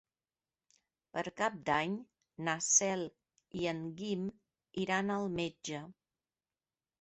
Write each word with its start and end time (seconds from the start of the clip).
Per 1.17 1.23
Cap 1.41 1.59
d'Any 1.67 1.93
na 2.47 2.55
Cel 2.69 3.05
i 3.61 3.69
en 3.73 3.85
Guim 4.01 4.25
iran 4.87 5.17
al 5.19 5.31
metge. 5.37 5.85